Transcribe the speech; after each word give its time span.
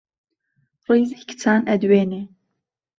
ڕیزی 0.87 1.17
کچان 1.29 1.61
ئەدوێنێ 1.69 2.21